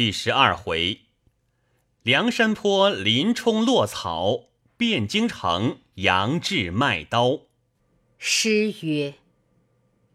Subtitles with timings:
[0.00, 1.00] 第十二回，
[2.02, 4.44] 梁山坡林冲落草，
[4.78, 7.40] 汴京城杨志卖刀。
[8.16, 9.16] 诗曰：“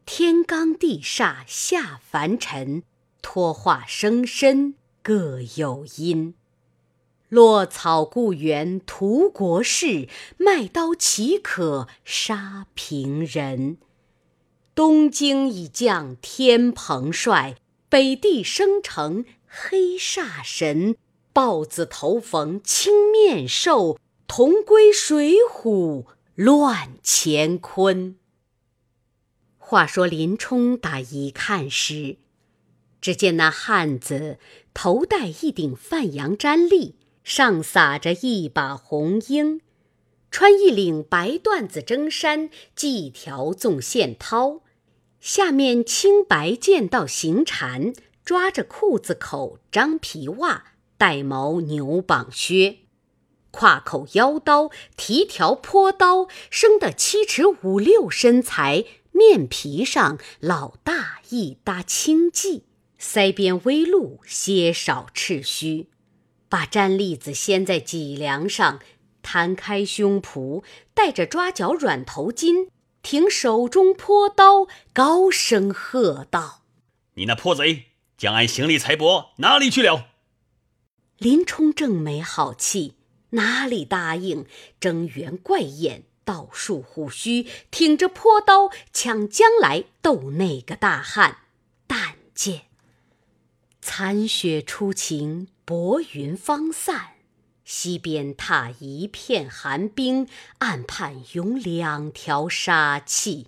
[0.04, 2.82] 天罡地煞下凡尘，
[3.21, 6.33] 托化生身各有因。
[7.29, 10.09] 落草故园图国事，
[10.39, 13.77] 卖刀岂可杀平人？
[14.73, 17.57] 东京已降天蓬帅，
[17.88, 19.23] 北地生成。”
[19.58, 20.98] 黑煞神，
[21.32, 28.18] 豹子头逢青面兽，同归水浒乱乾坤。
[29.58, 32.18] 话说林冲打一看时，
[32.99, 34.40] 只见那汉子
[34.73, 39.62] 头戴一顶范阳毡笠，上撒着一把红缨，
[40.30, 44.60] 穿一领白缎子征衫，系条纵线绦，
[45.22, 47.94] 下面青白剑道行缠。
[48.25, 50.63] 抓着裤子口张皮袜，
[50.97, 52.79] 带毛牛膀靴，
[53.51, 62.63] 挎口腰刀，提条坡刀，生得七尺五六身材，面皮上老大一搭青髻，
[62.99, 65.89] 腮边微露些少赤须，
[66.50, 68.79] 把毡笠子掀在脊梁上，
[69.22, 70.63] 摊开胸脯，
[70.95, 72.69] 戴着抓脚软头巾，
[73.03, 76.63] 挺手中坡刀，高声喝道
[77.13, 77.84] ：“你那泼贼！”
[78.18, 80.08] 将俺行李财帛哪里去了？
[81.18, 82.96] 林冲正没好气，
[83.31, 84.46] 哪里答应？
[84.80, 91.40] 睁圆怪眼，倒竖虎须，挺着坡刀抢将来斗那个大汉。
[91.88, 92.63] 但见
[93.81, 97.12] 残雪初晴，薄云方散，
[97.63, 103.47] 西边踏一片寒冰，岸畔涌两条杀气，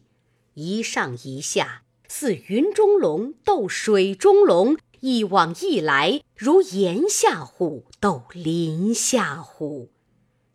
[0.54, 1.84] 一上一下。
[2.08, 9.90] 似云中龙斗水中龙，一往一来如檐下虎斗林下虎。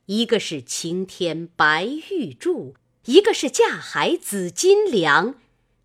[0.07, 5.35] 一个是青天白玉柱，一个是架海紫金梁。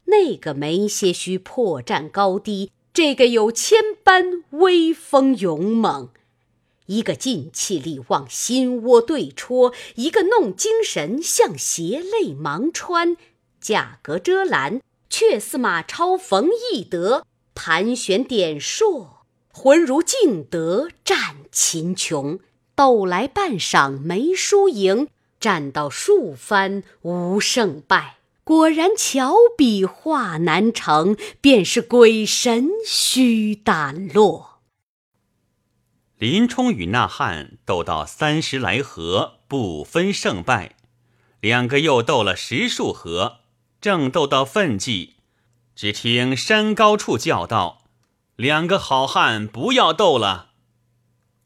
[0.05, 6.09] 那个没些许破绽高低，这个有千般威风勇猛。
[6.87, 13.17] 一个劲气力往心窝对戳，一个弄精神向邪泪盲穿。
[13.59, 14.81] 价格遮拦。
[15.09, 17.25] 却似马超逢翼德，
[17.55, 22.39] 盘旋点硕，浑如敬德战秦琼。
[22.75, 25.07] 斗来半晌没输赢，
[25.39, 28.17] 战到数番无胜败。
[28.43, 34.59] 果然巧比画难成，便是鬼神须胆落。
[36.17, 40.75] 林冲与那汉斗到三十来合，不分胜败。
[41.41, 43.39] 两个又斗了十数合。
[43.87, 45.13] 正斗到奋际，
[45.73, 47.85] 只听山高处叫道
[48.35, 50.49] ：“两个好汉，不要斗了！”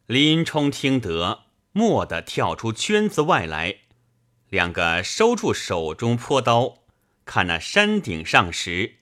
[0.07, 1.41] 林冲听得，
[1.74, 3.81] 蓦地跳出圈子外来。
[4.50, 6.79] 两个收住手中坡刀，
[7.25, 8.96] 看那山顶上时，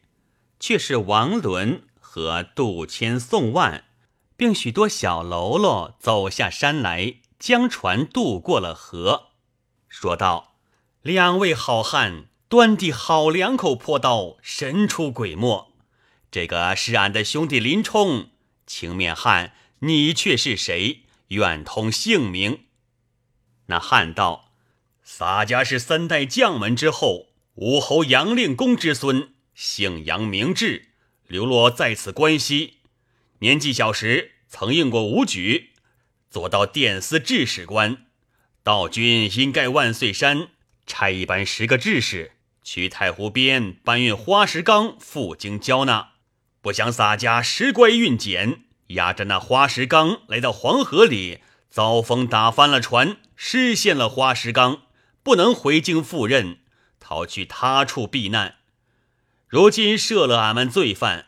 [0.59, 3.85] 却是王伦和杜迁、宋万，
[4.35, 9.27] 并许多小喽啰走下山来，将船渡过了河，
[9.87, 10.55] 说道
[11.01, 15.71] ：“两位好汉。”端地好两口破刀，神出鬼没。
[16.31, 18.31] 这个是俺的兄弟林冲，
[18.65, 21.03] 青面汉，你却是谁？
[21.27, 22.65] 愿通姓名。
[23.67, 24.51] 那汉道：
[25.03, 30.87] 洒家是三代将门之后，武侯杨令公之孙，姓杨名志，
[31.27, 32.77] 流落在此关西。
[33.41, 35.73] 年纪小时，曾应过武举，
[36.31, 38.07] 做到殿司制史官。
[38.63, 40.47] 道君应盖万岁山，
[40.87, 42.31] 差一班十个志士。
[42.71, 46.09] 去太湖边搬运花石纲赴京交纳，
[46.61, 51.39] 不想洒家时乖运简，压着那花石纲来到黄河里，
[51.71, 54.83] 遭风打翻了船，失陷了花石纲，
[55.23, 56.59] 不能回京赴任，
[56.99, 58.57] 逃去他处避难。
[59.47, 61.25] 如今赦了俺们罪犯，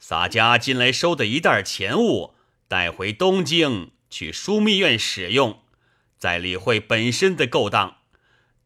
[0.00, 2.34] 洒家近来收的一袋钱物，
[2.66, 5.60] 带回东京去枢密院使用，
[6.18, 7.98] 再理会本身的勾当。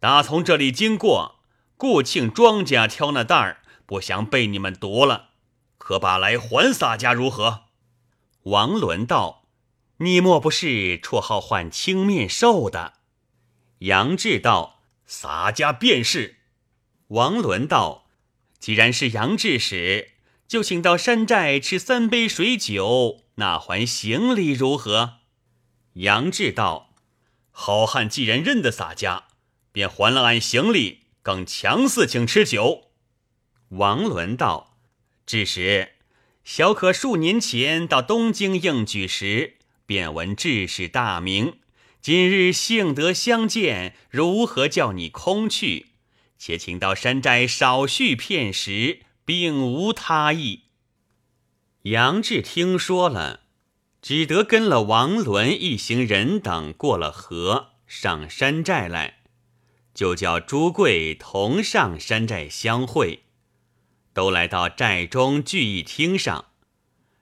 [0.01, 1.35] 打从这里经过。
[1.77, 5.31] 顾庆庄家挑那担儿，不想被你们夺了，
[5.77, 7.65] 可把来还洒家如何？
[8.45, 9.49] 王伦道
[9.99, 12.95] ：“你莫不是绰号唤青面兽的？”
[13.81, 16.37] 杨志道：“洒家便是。”
[17.09, 18.07] 王伦道
[18.59, 20.13] ：“既然是杨志使，
[20.47, 25.15] 就请到山寨吃三杯水酒，那还行礼如何？”
[25.95, 26.95] 杨志道
[27.51, 29.25] ：“好汉既然认得洒家，
[29.73, 32.91] 便还了俺行礼。”更强似请吃酒。
[33.71, 34.77] 王伦道
[35.25, 35.95] ：“只是
[36.45, 39.55] 小可数年前到东京应举时，
[39.87, 41.59] 便闻志士大名。
[42.03, 45.87] 今日幸得相见，如何叫你空去？
[46.37, 50.65] 且请到山寨少叙片时，并无他意。
[51.85, 53.41] 杨志听说了，
[54.03, 59.21] 只得跟了王伦一行人等过了河，上山寨来，
[59.95, 63.21] 就叫朱贵同上山寨相会。
[64.13, 66.47] 都来到寨中聚义厅上，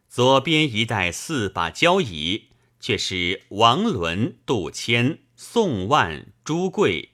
[0.09, 2.49] 左边一带四把交椅，
[2.81, 7.11] 却是王伦、杜迁、宋万、朱贵；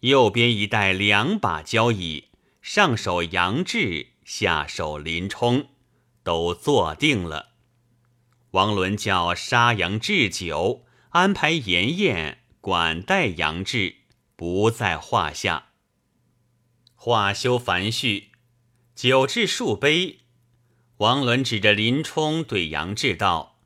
[0.00, 2.28] 右边一带两把交椅，
[2.62, 5.68] 上手杨志，下手林冲，
[6.22, 7.50] 都坐定了。
[8.52, 13.96] 王伦叫杀杨志酒，安排筵宴，管待杨志，
[14.36, 15.66] 不在话下。
[16.94, 18.32] 话休繁叙。
[18.94, 20.20] 酒至数杯，
[20.98, 23.58] 王伦指着林冲对杨志道：“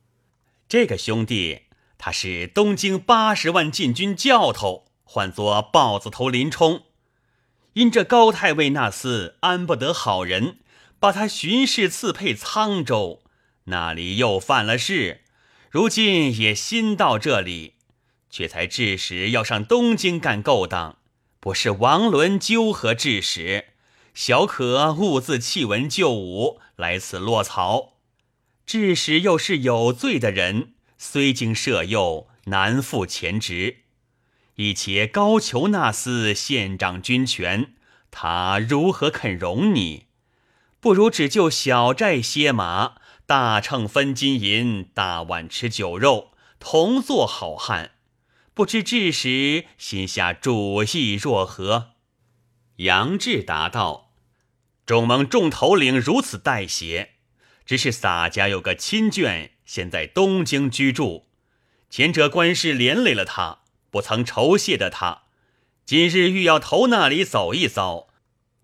[0.67, 1.65] 这个兄弟，
[1.99, 6.85] 他是东京八十万禁军教头，唤作豹子头林冲。
[7.73, 10.57] 因这高太尉那厮安不得好人，
[10.99, 13.21] 把他巡视刺配沧州，
[13.65, 15.21] 那里又犯了事，
[15.69, 17.75] 如今也新到这里，
[18.29, 20.97] 却才致使要上东京干勾当，
[21.39, 23.65] 不是王伦纠合致使。”
[24.15, 27.93] 小可兀自弃文就武，来此落草。
[28.65, 33.77] 致使又是有罪的人，虽经赦宥，难复前职。
[34.55, 37.75] 一且高俅那厮现掌军权，
[38.11, 40.07] 他如何肯容你？
[40.81, 42.95] 不如只就小寨歇马，
[43.25, 47.91] 大秤分金银，大碗吃酒肉，同做好汉。
[48.59, 51.91] 不知至时心下主意若何？
[52.75, 54.11] 杨志答道。
[54.85, 57.11] 众蒙众头领如此待携，
[57.65, 61.27] 只是洒家有个亲眷，现在东京居住。
[61.89, 63.59] 前者官事连累了他，
[63.89, 65.23] 不曾酬谢的他，
[65.85, 68.09] 今日欲要投那里走一遭，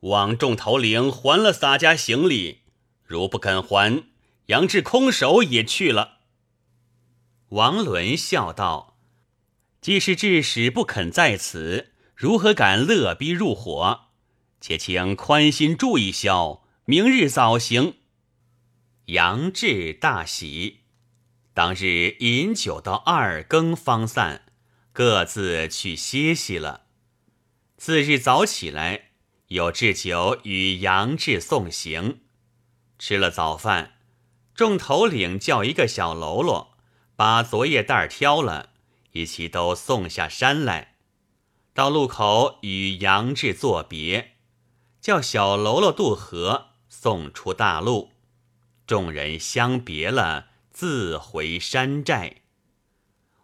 [0.02, 2.64] 望众头领还了洒家行李。
[3.06, 4.04] 如不肯还，
[4.48, 6.18] 杨志空手也去了。
[7.52, 8.92] 王伦笑道
[9.86, 14.06] ：“既是致使不肯在此，如何敢勒逼入伙？”
[14.60, 17.98] 且请宽心住一宵，明日早行。
[19.06, 20.86] 杨志大喜，
[21.54, 24.48] 当日饮酒到二更方散，
[24.92, 26.86] 各自去歇息了。
[27.78, 29.12] 次日早起来，
[29.50, 32.22] 有置酒与杨志送行。
[32.98, 33.98] 吃了早饭，
[34.56, 36.76] 众头领叫一个小喽啰，
[37.16, 38.72] 把昨夜袋挑了，
[39.16, 40.96] 一起都送下山来。
[41.74, 44.34] 到路口与杨志作别。
[45.02, 48.12] 叫小喽啰渡河，送出大路，
[48.88, 52.42] 众人相别了，自回山寨。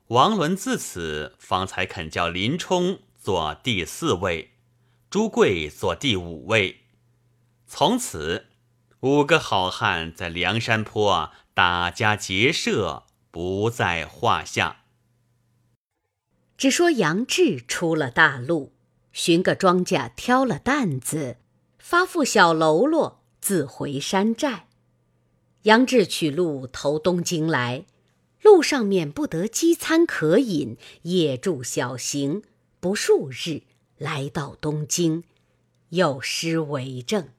[0.07, 4.53] 王伦自此方才肯叫林冲做第四位，
[5.09, 6.81] 朱贵做第五位。
[7.67, 8.47] 从此
[9.01, 14.80] 五个好汉在梁山坡打家劫舍，不在话下。
[16.61, 18.71] 只说杨志出了大路，
[19.11, 21.37] 寻个庄稼挑了担子。
[21.79, 24.67] 发付小喽啰自回山寨，
[25.63, 27.87] 杨志取路投东京来，
[28.43, 32.43] 路上免不得饥餐渴饮，夜住小行，
[32.79, 33.63] 不数日
[33.97, 35.23] 来到东京，
[35.89, 37.29] 有诗为证：“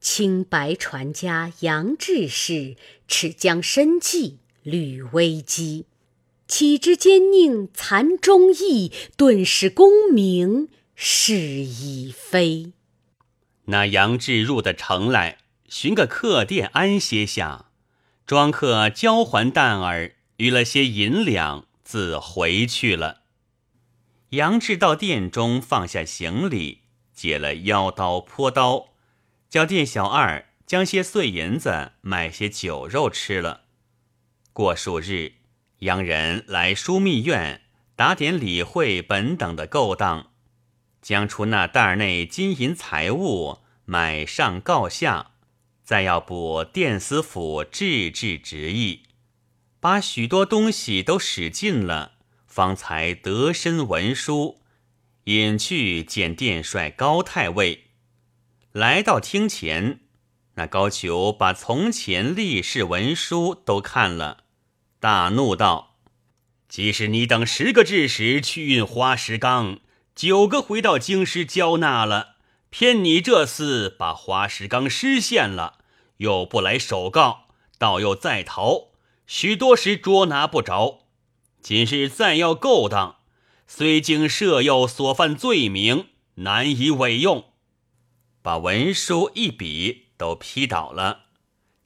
[0.00, 2.76] 清白传家杨志士，
[3.08, 5.86] 赤江深记履危机。
[6.50, 12.72] 岂知奸佞残忠义，顿时功名是已非。”
[13.66, 15.38] 那杨志入的城来，
[15.68, 17.66] 寻个客店安歇下，
[18.26, 23.20] 庄客交还担儿，余了些银两，自回去了。
[24.30, 26.80] 杨志到店中放下行李，
[27.14, 28.88] 解了腰刀、坡刀，
[29.48, 33.62] 叫店小二将些碎银子买些酒肉吃了。
[34.52, 35.34] 过数日，
[35.80, 37.60] 洋人来枢密院
[37.94, 40.30] 打点理会本等的勾当。
[41.02, 45.30] 将出那袋内金银财物，买上告下，
[45.82, 49.04] 再要补殿司府制治职役，
[49.80, 52.12] 把许多东西都使尽了，
[52.46, 54.60] 方才得身文书，
[55.24, 57.84] 引去见殿帅高太尉。
[58.72, 60.00] 来到厅前，
[60.54, 64.44] 那高俅把从前历事文书都看了，
[65.00, 65.96] 大怒道
[66.68, 69.80] ：“即使你等十个智使去运花石纲。”
[70.14, 72.34] 九个回到京师交纳了，
[72.68, 75.78] 偏你这厮把花石纲失陷了，
[76.18, 77.46] 又不来首告，
[77.78, 78.90] 倒又再逃，
[79.26, 81.06] 许多时捉拿不着。
[81.62, 83.20] 今日再要勾当，
[83.66, 87.52] 虽经设诱所犯罪名，难以委用。
[88.42, 91.20] 把文书一笔都批倒了，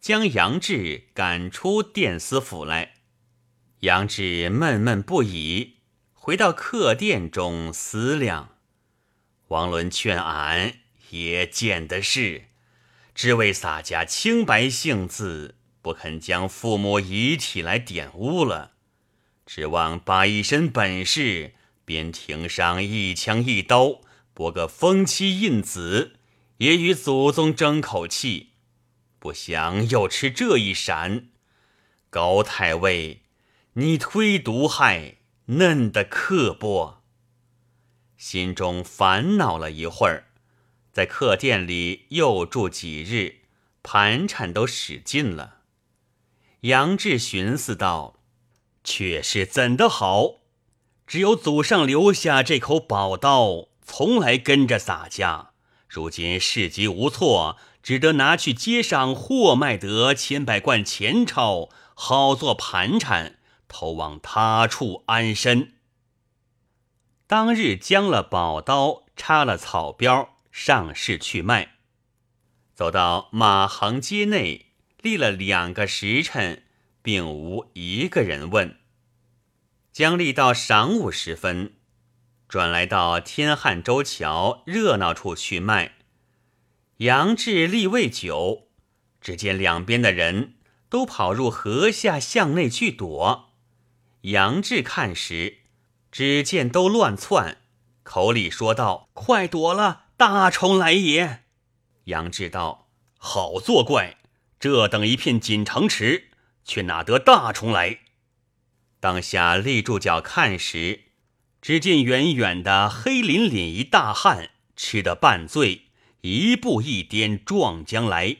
[0.00, 2.93] 将杨志赶出殿司府来。
[3.84, 5.74] 杨志闷闷不已，
[6.14, 8.56] 回到客店中思量。
[9.48, 10.76] 王伦劝俺
[11.10, 12.44] 也见得是，
[13.14, 18.72] 只为洒家清白性子，不肯将父母遗体来玷污了。
[19.44, 21.52] 指望把一身本事，
[21.84, 24.00] 便庭上一枪一刀
[24.32, 26.16] 拨个封妻印子，
[26.56, 28.52] 也与祖宗争口气。
[29.18, 31.26] 不想又吃这一闪，
[32.08, 33.23] 高太尉，
[33.76, 35.16] 你推毒害，
[35.46, 37.02] 嫩的刻薄。
[38.16, 40.28] 心中烦恼了一会儿，
[40.92, 43.40] 在客店里又住几日，
[43.82, 45.62] 盘缠都使尽了。
[46.60, 48.20] 杨志寻思道。
[48.86, 50.42] 却是怎的好？
[51.06, 55.52] 只有祖上留下这口宝刀，从来跟着洒家。
[55.88, 63.38] 如今事急无措，只得拿去街上货卖得千百贯钱钞，好做盘缠，
[63.74, 65.72] 投往他处安身。
[67.26, 71.78] 当日将了宝刀，插了草标，上市去卖。
[72.72, 74.66] 走到马行街内，
[75.02, 76.62] 立了两个时辰。
[77.04, 78.78] 并无一个人问。
[79.92, 81.74] 将立到晌午时分，
[82.48, 85.96] 转来到天汉洲桥热闹处去卖。
[86.96, 88.68] 杨志立未久，
[89.20, 90.54] 只见两边的人
[90.88, 93.53] 都跑入河下巷内去躲。
[94.24, 95.58] 杨志看时，
[96.10, 97.58] 只见都乱窜，
[98.02, 101.42] 口里说道：“快躲了，大虫来也！”
[102.04, 102.88] 杨志道
[103.18, 104.16] ：“好作怪，
[104.58, 106.30] 这等一片锦城池。”
[106.64, 107.98] 却哪得大虫来？
[108.98, 111.08] 当下立住脚看时，
[111.60, 115.88] 只见远远的黑凛凛一大汉，吃得半醉，
[116.22, 118.38] 一步一颠撞将来。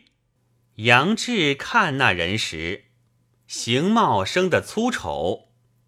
[0.77, 2.87] 杨志看那人时，
[3.47, 5.44] 形貌生得粗丑，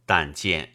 [0.06, 0.70] 但见。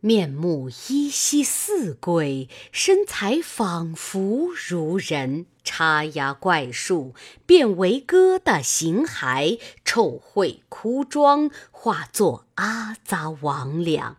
[0.00, 14.14] 面目依稀似鬼，身材仿佛如人，插牙怪树，变为疙瘩形骸，臭秽枯妆，化作阿杂魍魉，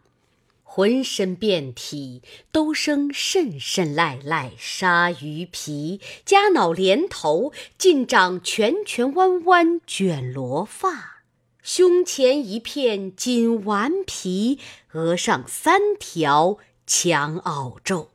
[0.64, 11.19] 浑身遍体都生渗渗赖赖鲨鱼皮，夹脑连头，尽长圈圈弯弯卷罗发。
[11.62, 14.60] 胸前一片锦顽皮，
[14.94, 18.12] 额上三条强袄皱。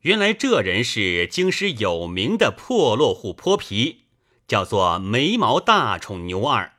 [0.00, 4.04] 原来这人是京师有名的破落户泼皮，
[4.46, 6.76] 叫做眉毛大宠牛二，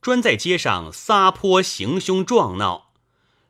[0.00, 2.94] 专在街上撒泼行凶撞闹，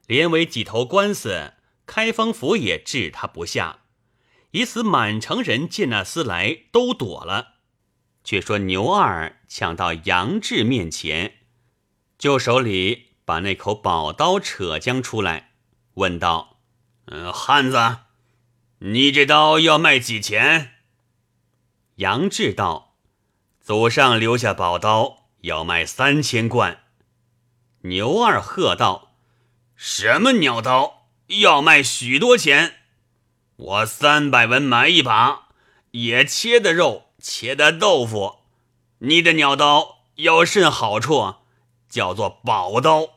[0.06, 1.52] 连为几头官司，
[1.86, 3.84] 开封府也治他不下，
[4.50, 7.52] 以此满城人见那厮来都躲了。
[8.24, 11.34] 却说牛二抢到杨志面前，
[12.18, 15.52] 就手里把那口宝刀扯将出来，
[15.94, 16.58] 问道
[17.06, 17.98] ：“嗯，汉子，
[18.80, 20.72] 你这刀要卖几钱？”
[22.02, 22.96] 杨志道
[23.62, 26.80] ：“祖上留下宝刀，要卖三千贯。”
[27.82, 29.14] 牛二喝道
[29.76, 31.06] ：“什么鸟刀？
[31.28, 32.78] 要卖许多钱？
[33.54, 35.50] 我三百文买一把，
[35.92, 38.40] 也切的肉。”切的豆腐，
[39.06, 41.34] 你的鸟刀有甚好处？
[41.90, 43.10] 叫做宝刀。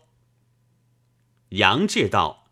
[1.50, 2.50] 杨志道：“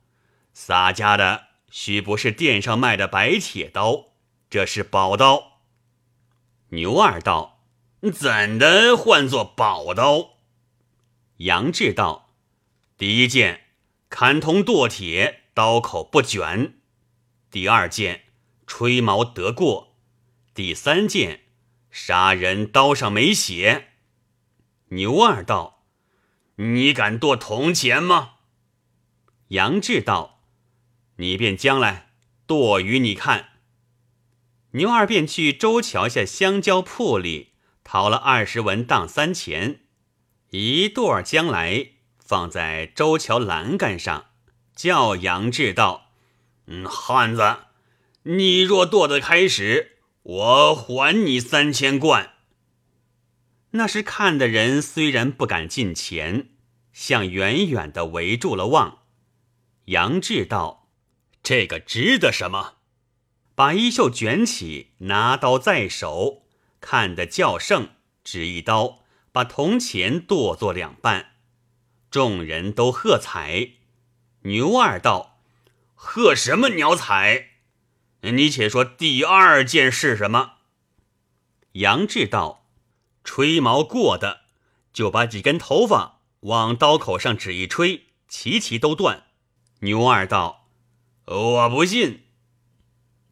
[0.54, 4.06] 洒家的须不是店上卖的白铁刀，
[4.50, 5.60] 这是宝刀。”
[6.72, 7.60] 牛二道
[8.10, 10.38] ：“怎的唤作宝刀？”
[11.38, 12.30] 杨志道
[12.98, 13.66] ：“第一件，
[14.08, 16.76] 砍铜剁铁，刀口不卷；
[17.52, 18.24] 第二件，
[18.66, 19.96] 吹毛得过；
[20.54, 21.42] 第三件。”
[21.98, 23.92] 杀人刀上没血。
[24.90, 25.86] 牛二道
[26.58, 28.34] ：“你敢剁铜钱吗？”
[29.48, 30.42] 杨志道
[31.16, 32.10] ：“你便将来
[32.46, 33.52] 剁与你看。”
[34.72, 37.54] 牛二便去周桥下香蕉铺里
[37.86, 39.80] 讨了二十文当三钱，
[40.50, 44.26] 一剁将来放在周桥栏杆上，
[44.76, 46.12] 叫杨志道
[46.68, 47.60] ：“嗯，汉子，
[48.24, 49.94] 你若剁得开始。”
[50.26, 52.34] 我还你三千贯。
[53.72, 56.50] 那时看的人虽然不敢近前，
[56.92, 59.04] 向远远的围住了望。
[59.86, 60.90] 杨志道
[61.44, 62.78] ：“这个值得什么？”
[63.54, 66.48] 把衣袖卷起，拿刀在手，
[66.82, 67.90] 看得较胜，
[68.24, 71.34] 只一刀把铜钱剁作两半。
[72.10, 73.74] 众人都喝彩。
[74.42, 75.40] 牛二道
[75.94, 77.55] ：“喝什么鸟彩？
[78.32, 80.54] 你且说第二件是什么？”
[81.74, 82.66] 杨志道
[83.24, 84.42] ：“吹毛过的，
[84.94, 89.24] 就把几根头发往刀口上指一吹，齐齐都断。”
[89.82, 90.70] 牛二道
[91.26, 92.24] ：“我不信。”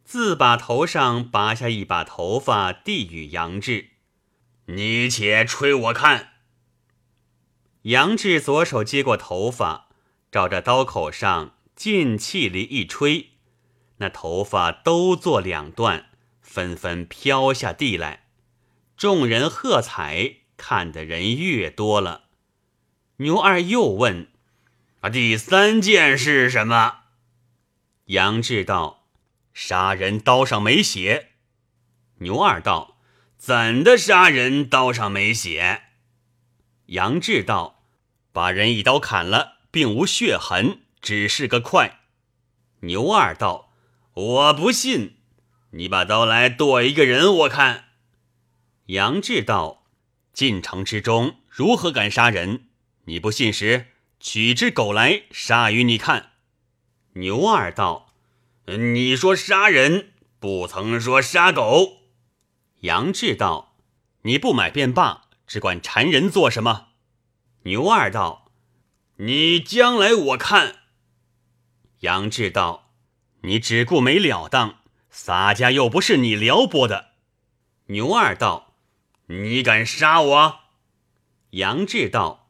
[0.03, 3.91] 自把头上拔下一把头发，递与杨志
[4.67, 6.33] ：“你且吹我看。”
[7.83, 9.87] 杨志左手接过头发，
[10.31, 13.32] 照着刀口上进气里一吹，
[14.03, 16.09] 那头发都做两段，
[16.41, 18.25] 纷纷飘下地来。
[18.97, 22.25] 众人喝彩，看的人越多了。
[23.17, 24.27] 牛二又问
[24.99, 27.03] ：“啊，第三件是什么？”
[28.07, 29.05] 杨志道
[29.55, 31.29] ：“杀人刀上没血。”
[32.19, 32.97] 牛二道
[33.39, 35.83] ：“怎的杀人刀上没血？”
[36.87, 37.79] 杨志道。
[38.33, 41.99] 把人一刀砍了，并无血痕，只是个块。
[42.79, 43.62] 牛二道
[44.13, 45.17] ：“我不信，
[45.71, 47.85] 你把刀来剁一个人，我看。”
[48.87, 49.85] 杨志道
[50.33, 52.67] ：“进城之中如何敢杀人？
[53.05, 53.87] 你不信时，
[54.19, 56.31] 取只狗来杀与你看。”
[57.13, 58.13] 牛二道
[58.65, 62.03] ：“你说杀人，不曾说杀狗。”
[62.81, 63.75] 杨志道
[64.23, 66.89] ：“你不买便罢，只管缠人做什么？”
[67.63, 68.51] 牛二道
[69.17, 70.81] ：“你将来我看。”
[72.01, 72.82] 杨志道
[73.43, 77.11] ：“你只顾没了当，洒家又不是你撩拨的。”
[77.87, 78.73] 牛二道
[79.27, 80.59] ：“你敢杀我？”
[81.51, 82.49] 杨志道：“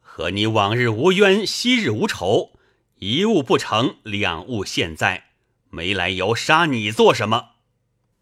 [0.00, 2.52] 和你往日无冤，昔日无仇，
[2.96, 5.30] 一物不成，两物现在，
[5.70, 7.50] 没来由杀你做什么？”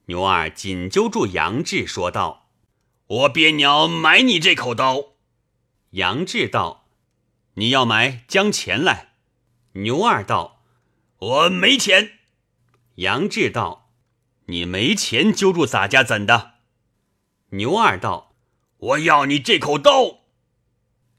[0.07, 2.49] 牛二紧揪住杨志说道
[3.07, 5.13] ：“我憋鸟买你这口刀。”
[5.91, 6.87] 杨志道
[7.55, 9.15] ：“你要买，将钱来。”
[9.75, 10.56] 牛二道
[11.19, 12.19] ：“我没钱。”
[12.97, 13.93] 杨志道
[14.47, 16.55] ：“你没钱揪住洒家怎的？”
[17.51, 18.35] 牛二道
[18.79, 20.21] ：“我要你这口刀。”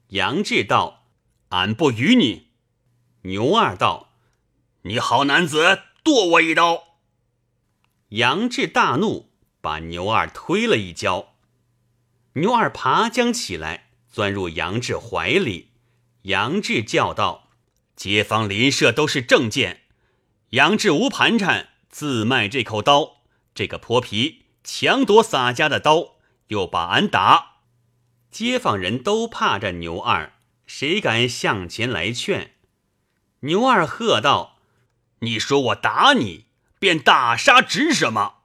[0.09, 1.07] 杨志道
[1.49, 2.49] ：“俺不与你。”
[3.23, 4.13] 牛二道
[4.83, 6.99] ：“你好男子，剁我一刀。”
[8.09, 9.31] 杨志大怒，
[9.61, 11.35] 把牛二推了一跤。
[12.33, 13.85] 牛二爬将起来。
[14.09, 15.73] 钻入杨志怀里，
[16.23, 17.51] 杨志叫道
[17.95, 19.83] ：“街坊邻舍都是正见，
[20.51, 23.17] 杨志无盘缠，自卖这口刀。
[23.53, 26.15] 这个泼皮强夺洒家的刀，
[26.47, 27.57] 又把俺打。
[28.31, 30.31] 街坊人都怕着牛二，
[30.65, 32.51] 谁敢向前来劝？”
[33.41, 34.59] 牛二喝道
[35.19, 36.45] ：“你说我打你，
[36.79, 38.35] 便打杀值什么？”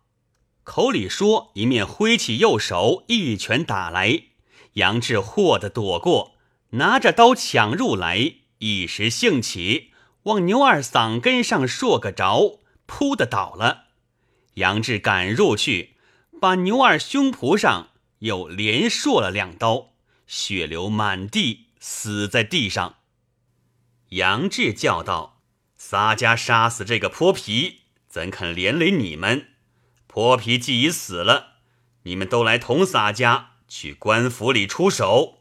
[0.64, 4.24] 口里说，一面挥起右手，一拳打来。
[4.72, 6.34] 杨志霍的躲过，
[6.70, 9.91] 拿着刀抢入来，一时兴起，
[10.24, 13.84] 往牛二嗓根上硕个着，扑的倒了。
[14.54, 15.96] 杨志赶入去，
[16.40, 19.94] 把牛二胸脯上又连硕了两刀，
[20.26, 22.96] 血流满地，死在地上。
[24.10, 25.40] 杨志叫道
[25.76, 29.48] ：“洒家杀死这个泼皮，怎肯连累你们？
[30.06, 31.54] 泼皮既已死了，
[32.02, 35.38] 你们都来同洒家。”去官府里出手，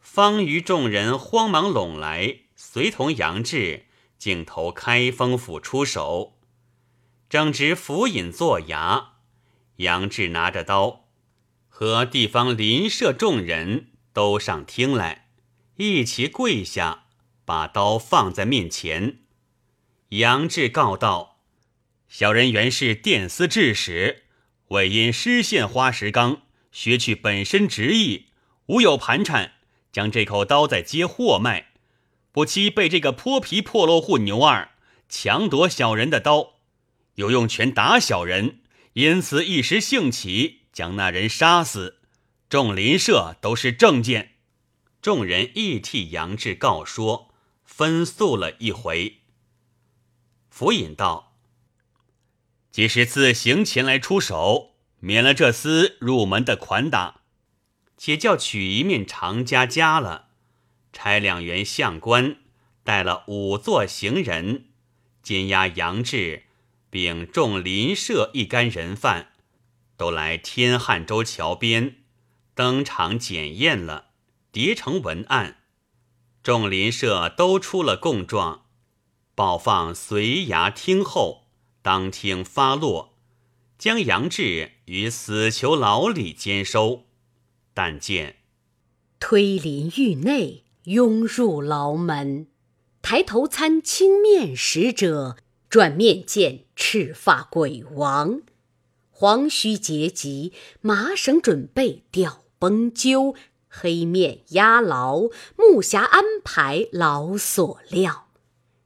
[0.00, 2.36] 方于众人慌忙拢来，
[2.72, 6.38] 随同杨志竟投开封府出手。
[7.28, 9.06] 正值府尹坐衙，
[9.78, 11.08] 杨志拿着刀，
[11.66, 15.30] 和地方邻舍众人都上厅来，
[15.78, 17.06] 一齐跪下，
[17.44, 19.18] 把刀放在面前。
[20.10, 21.40] 杨志告道
[22.06, 24.26] ：“小人原是殿司制使，
[24.68, 28.26] 为因失陷花石纲。”削去本身职意，
[28.66, 29.54] 无有盘缠，
[29.90, 31.69] 将这口刀在街货卖，
[32.32, 34.70] 不期被这个泼皮破落户牛二
[35.08, 36.54] 强夺小人的刀，
[37.16, 38.60] 又用拳打小人，
[38.94, 41.98] 因此一时兴起，将那人杀死。
[42.48, 44.36] 众邻舍都是正见，
[45.00, 49.18] 众人亦替杨志告说，分诉了一回。
[50.48, 51.36] 府尹道
[52.70, 54.68] ：“即使自行前来出手。”
[55.02, 57.22] 免了这厮入门的款打，
[57.96, 60.28] 且叫取一面长枷枷了，
[60.92, 62.36] 差两员相官
[62.82, 64.66] 带了五座行人，
[65.22, 66.44] 监押杨志，
[66.90, 69.32] 并众邻舍一干人犯，
[69.96, 71.96] 都来天汉州桥边
[72.54, 74.10] 登场检验了，
[74.50, 75.58] 叠成文案。
[76.42, 78.66] 众邻舍都出了供状，
[79.34, 81.46] 报放随衙听后，
[81.82, 83.16] 当庭发落，
[83.78, 84.72] 将杨志。
[84.90, 87.06] 于死囚牢里监收。
[87.72, 88.38] 但见
[89.20, 92.48] 推林狱内，拥入牢门，
[93.00, 95.36] 抬头参青面使者，
[95.68, 98.40] 转面见赤发鬼王，
[99.12, 103.36] 黄须结疾，麻绳准备吊崩灸，
[103.68, 108.26] 黑面压牢，木匣安排牢所料，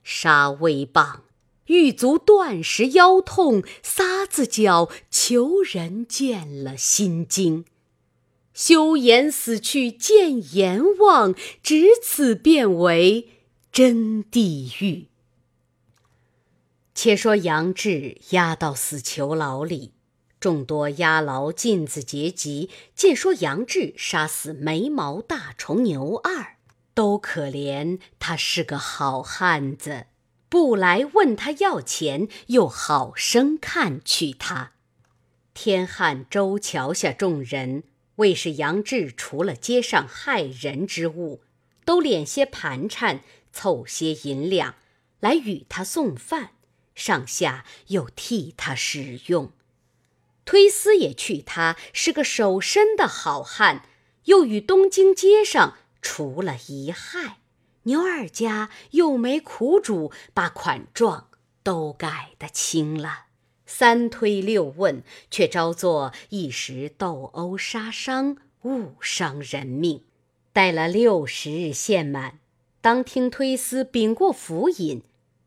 [0.02, 1.22] 杀威棒。
[1.68, 7.64] 狱卒断食腰痛，撒子脚求人见了心惊。
[8.54, 13.28] 休言死去见阎王，只此变为
[13.72, 15.08] 真地狱。
[16.94, 19.92] 且说杨志押到死囚牢里，
[20.38, 26.56] 众多押牢禁子结集，见说杨志杀死眉毛大虫牛二，
[26.94, 30.06] 都可怜他是个好汉子。
[30.48, 34.74] 不来问他要钱，又好生看去他。
[35.52, 37.82] 天汉州桥下众人
[38.16, 41.42] 为是杨志除了街上害人之物，
[41.84, 43.22] 都敛些盘缠，
[43.52, 44.76] 凑些银两
[45.20, 46.50] 来与他送饭，
[46.94, 49.52] 上下又替他使用。
[50.44, 53.88] 推司也去他是个守身的好汉，
[54.24, 57.38] 又与东京街上除了一害。
[57.84, 61.28] 牛二家又没苦主，把款状
[61.62, 63.24] 都改得清了。
[63.66, 70.02] 三推六问，却招作一时斗殴杀伤，误伤人命。
[70.52, 72.38] 待了六十日限满，
[72.80, 75.02] 当听推司禀过府尹，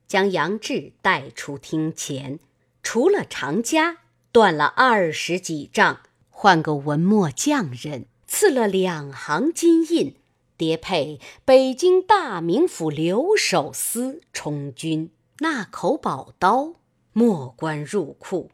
[0.07, 2.39] 将杨志带出厅前，
[2.83, 3.99] 除了长家，
[4.31, 10.15] 断了二十几丈，换个文墨匠人，赐了两行金印。
[10.57, 16.73] 叠配北京大名府留守司充军，那口宝刀
[17.19, 18.51] 莫关入库。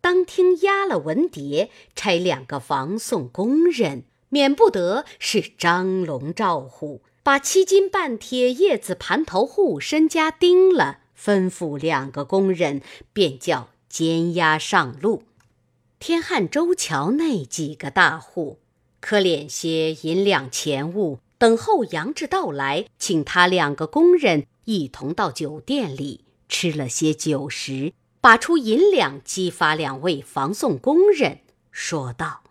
[0.00, 15.22] 当听押了文牒，差两个防送工人，免不得是张龙赵虎，把七斤半铁叶子盘头护身家钉了，吩咐两个工人，便叫监押上路。
[16.00, 18.58] 天汉州桥那几个大户。
[18.98, 32.42] 可敛些银两钱物，等候杨志到来，请他两个工人一同到酒店里吃了些酒食，把出银两激发两位防送工人，说道：“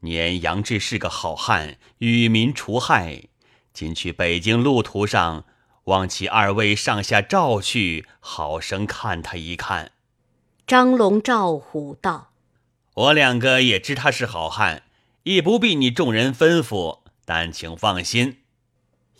[0.00, 3.24] 年杨志是个好汉，与民除害。
[3.72, 5.44] 今去北京路途上，
[5.84, 9.92] 望其二位上下照去，好生看他一看。”
[10.66, 12.32] 张龙、赵虎道
[12.94, 14.82] ：“我两个也知他是好汉。”
[15.26, 18.36] 亦不必你众人吩咐，但请放心。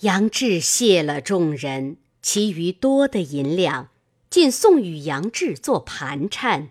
[0.02, 3.88] 杨志谢了众人，其余多的银两，
[4.36, 6.68] 尽送与杨志做盘缠。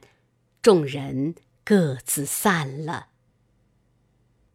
[0.62, 3.08] 众人各自散了。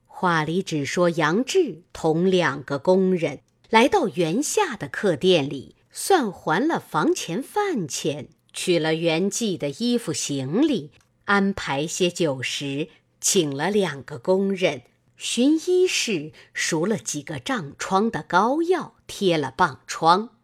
[0.07, 10.93] 话里只说杨志同两个工人来到园下的客店里，算还了房钱饭钱，取了袁记的衣服行李，
[11.25, 12.91] 安排些酒食。
[13.21, 14.83] 请了两个工人
[15.17, 20.37] 寻衣室赎了几个胀疮的膏药，贴了棒疮，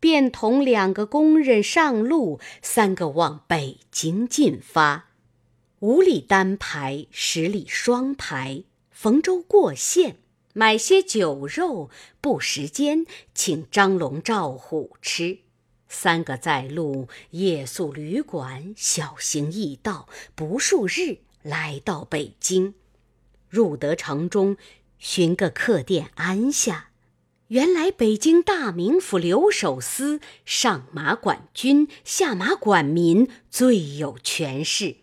[0.00, 5.06] 便同两个工人上路，三个往北京进发。
[5.80, 10.16] 五里单排，十里双排，逢州过县，
[10.52, 15.38] 买些酒肉，不时间请张龙、赵虎吃。
[15.88, 21.18] 三个在路，夜宿旅馆，小行驿道，不数日。
[21.42, 22.74] 来到北京，
[23.48, 24.56] 入得城中，
[24.98, 26.87] 寻个客店安下。
[27.48, 34.96] 原来北京大名府留守司上马管军，下马管民，最有权势。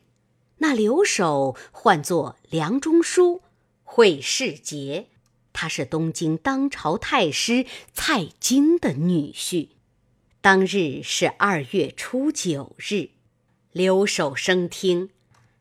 [0.60, 3.42] 那留守唤作梁中书，
[3.84, 5.08] 会世杰，
[5.54, 9.70] 他是东京当朝太师蔡京的女婿。
[10.40, 13.10] 当日是二月初九日，
[13.72, 15.10] 留守升听。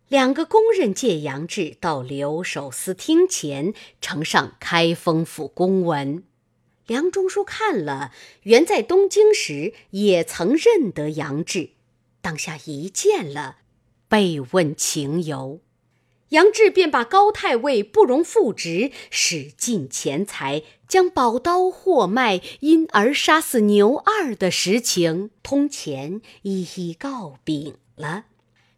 [0.08, 6.22] 两个工人借杨志到留守司厅前呈上开封府公文，
[6.86, 11.70] 梁中书看了，原在东京时也曾认得杨志，
[12.20, 13.58] 当下一见了，
[14.08, 15.60] 被问情由，
[16.30, 28.26] 杨志便把高太尉不容复职，使尽钱财将宝刀货卖，因而杀死牛二的实情，通前一一告禀了。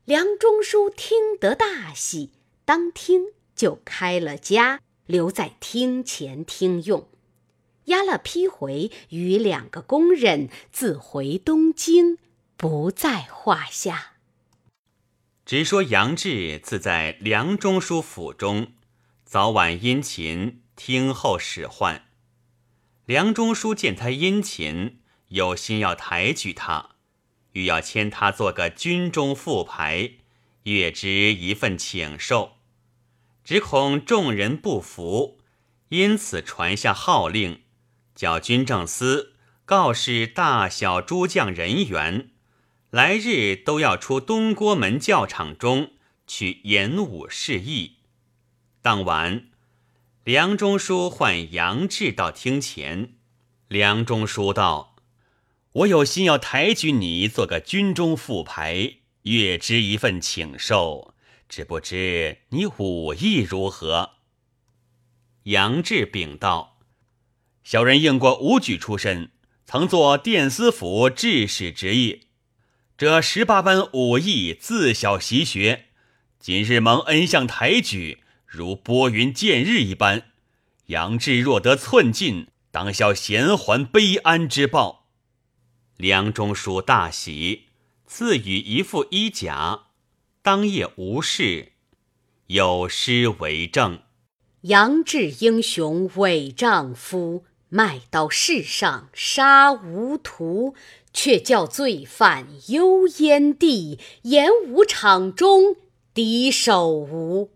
[0.04, 2.30] 梁中书听得大喜，
[2.64, 7.08] 当听就开了家，留在厅前听用，
[7.86, 12.18] 押了批回，与两个工人自回东京，
[12.56, 14.12] 不在话下。
[15.44, 18.72] 只说杨志自在梁中书府中，
[19.24, 22.06] 早晚殷勤听候使唤。
[23.04, 26.96] 梁中书见他殷勤，有心要抬举他，
[27.52, 30.14] 欲要迁他做个军中副牌，
[30.64, 32.56] 月支一份请受。
[33.44, 35.38] 只恐众人不服，
[35.90, 37.62] 因此传下号令，
[38.16, 42.30] 叫军政司告示大小诸将人员，
[42.90, 45.92] 来日都要出东郭门教场中
[46.26, 47.98] 去演武示意。
[48.82, 49.48] 当晚，
[50.24, 53.14] 梁中书唤杨志到厅前，
[53.68, 54.96] 梁中书道
[55.72, 61.12] ：“我有心要抬举你做个军中副牌，月支一份请受。”
[61.48, 64.14] 只不知你武艺如何？
[65.44, 66.75] 杨志禀道
[67.66, 69.32] ：“小人应过武举出身，
[69.64, 72.20] 曾做殿司府制使职业。
[72.96, 75.86] 这十八般武艺自小习学，
[76.38, 80.26] 今日蒙恩相抬举，如拨云见日一般。
[80.86, 85.08] 杨志若得寸进，当效贤还悲安之报。”
[85.98, 87.64] 梁中书大喜，
[88.06, 89.86] 赐予一副衣甲。
[90.40, 91.72] 当夜无事，
[92.46, 94.02] 有诗为证：
[94.60, 97.44] 杨志英雄伟丈夫，
[97.76, 100.74] 卖到世上杀无徒，
[101.12, 105.76] 却教罪犯幽燕地，演武场中
[106.14, 107.50] 敌手无。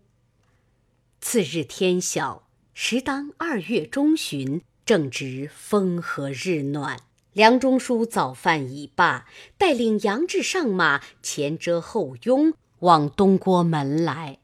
[1.19, 2.43] 次日天晓，
[2.75, 6.99] 时当二月中旬，正值风和日暖。
[7.33, 9.25] 梁中书早饭已罢，
[9.57, 12.53] 带领杨志上马，前遮后拥。
[12.81, 14.37] 往东郭门来，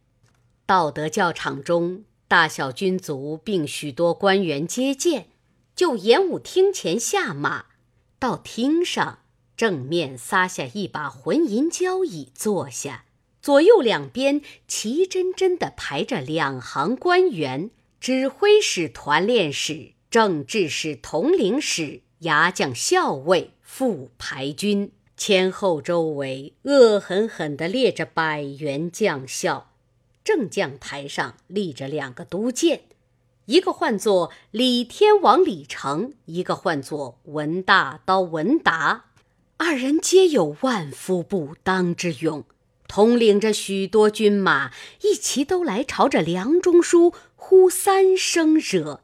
[0.65, 5.27] 道德教场中，大小军卒并许多官员接见，
[5.77, 7.65] 就演武厅前下马，
[8.17, 9.19] 到厅上
[9.55, 13.05] 正面撒下一把浑银交椅坐下，
[13.43, 17.69] 左右两边齐真真的排着两行官员，
[18.01, 24.91] 指挥使、团练使、政治使、统领使、牙将、校尉、副排军。
[25.15, 29.71] 前后周围恶狠狠地列着百员将校，
[30.23, 32.81] 正将台上立着两个督监，
[33.47, 39.05] 一个唤作李天王李成，一个唤作文大刀文达，
[39.55, 42.43] 二人皆有万夫不当之勇，
[42.89, 48.99] 统领着许多军马，一齐都来朝着梁中书呼三声惹，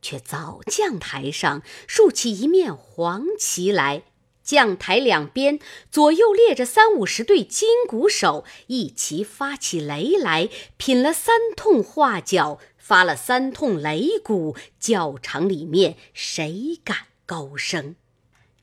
[0.00, 4.04] 却早将台上竖起一面黄旗来。
[4.42, 5.60] 将台两边
[5.92, 12.58] 左右列着三五十对金鼓手，一齐发起擂来，品了三通画角，
[12.90, 17.94] 发了三通擂鼓，教场里面谁敢高声？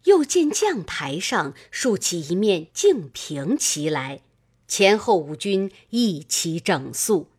[0.03, 4.19] 又见将台上竖起一面净平旗来，
[4.67, 7.29] 前后五军一齐整肃。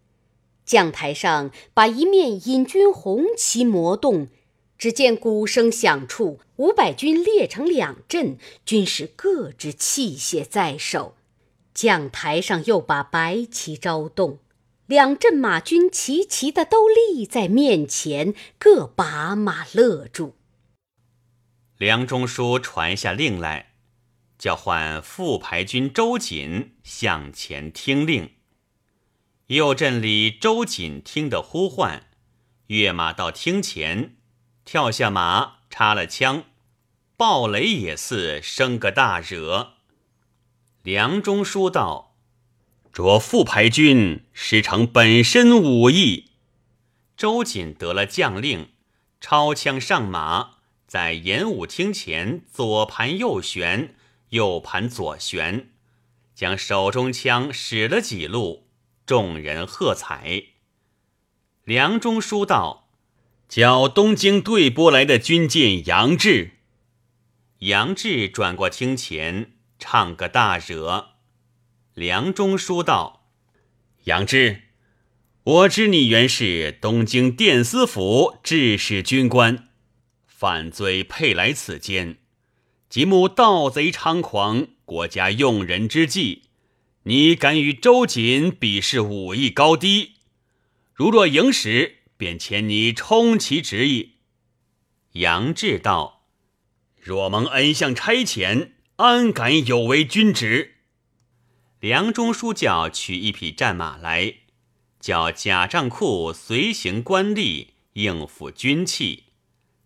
[0.64, 4.28] 将台上把一面引军红旗磨动。
[4.78, 11.14] 只见鼓声响处，五百军列成两阵，军士各执器械在手。
[11.74, 14.38] 将台上又把白旗招动，
[14.88, 20.34] 两阵马军齐齐的都立在面前，各把马勒住。
[21.76, 23.74] 梁中书传下令来，
[24.38, 28.30] 叫唤副牌军周瑾向前听令。
[29.48, 32.06] 右阵里周瑾听得呼唤，
[32.68, 34.16] 跃马到厅前。
[34.64, 36.44] 跳下马，插了枪，
[37.18, 39.74] 暴雷也似生个大惹。
[40.82, 42.07] 梁中书道
[42.98, 46.32] ：“着副牌军师承本身武艺。”
[47.16, 48.70] 周瑾得了将令，
[49.20, 50.56] 抄枪上马，
[50.88, 53.94] 在演武厅前左盘右旋，
[54.30, 55.70] 右盘左旋，
[56.34, 58.66] 将手中枪使了几路，
[59.06, 60.42] 众人喝彩。
[61.62, 62.88] 梁中书道。
[63.48, 66.58] 叫东京对拨来的军舰杨志，
[67.60, 71.12] 杨志转过厅前，唱个大惹。
[71.98, 73.26] 梁中书道
[74.06, 74.62] ：“杨志，
[75.42, 79.70] 我知你原是东京殿司府制使军官，
[80.24, 82.18] 犯罪配来此间，
[82.88, 86.42] 即目盗贼猖狂，国家用人之际，
[87.02, 90.12] 你敢与周瑾比试武艺高低？
[90.94, 94.08] 如若赢时。”便遣你充其职业。
[95.12, 96.24] 杨志道
[97.00, 100.74] ：“若蒙恩相差遣，安敢有违军职？”
[101.80, 104.34] 梁中书叫取一匹战马来，
[104.98, 109.26] 叫贾帐库随行官吏应付军器，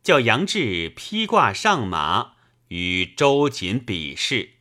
[0.03, 2.33] 叫杨志披挂上马
[2.69, 4.53] 与周瑾比试。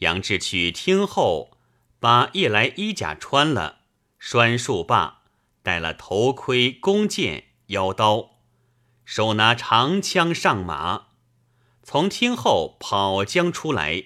[0.00, 1.56] 杨志去听后，
[1.98, 3.78] 把夜来衣甲穿了，
[4.18, 5.22] 拴束罢，
[5.62, 8.32] 戴了头盔、弓箭、腰刀，
[9.06, 11.06] 手拿长枪上马，
[11.82, 14.04] 从厅后跑将出来。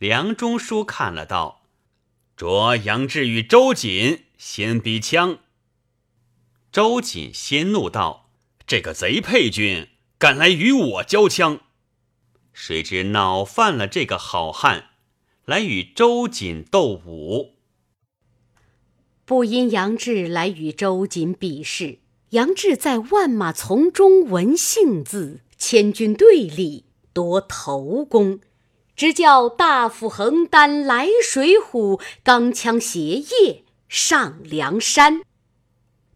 [0.00, 1.60] 梁中书看了道
[2.34, 5.40] ：“着杨志与周瑾先比枪。”
[6.72, 8.30] 周瑾先怒道
[8.66, 11.60] ：“这个贼配军敢来与我交枪！”
[12.54, 14.86] 谁知恼犯了这个好汉，
[15.44, 17.56] 来与周瑾斗武。
[19.26, 21.98] 不因杨志来与周瑾比试，
[22.30, 28.40] 杨志在万马丛中闻姓字，千军队里夺头功。
[29.00, 35.22] 直叫大斧横担来水虎，钢枪斜叶上梁山。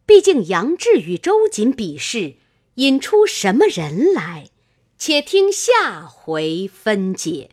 [0.04, 2.34] 毕竟杨志与周瑾比试，
[2.74, 4.50] 引出什么人来？
[4.98, 7.52] 且听下回分解。